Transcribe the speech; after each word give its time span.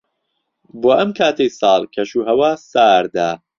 بۆ 0.81 0.91
ئەم 0.99 1.09
کاتەی 1.19 1.49
ساڵ، 1.59 1.81
کەشوهەوا 1.95 2.51
ساردە. 2.71 3.29